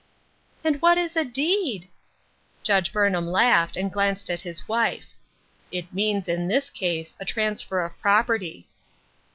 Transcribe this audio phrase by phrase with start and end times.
[0.63, 1.87] "And what is a deed?"
[2.63, 5.13] Judge Burnham laughed, and glanced at his wife."
[5.71, 8.67] It means, in this case, a transfer of property."